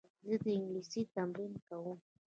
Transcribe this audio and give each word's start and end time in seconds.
زه 0.27 0.35
د 0.43 0.45
انګلیسي 0.57 1.01
تمرین 1.15 1.53
کوم. 1.67 1.97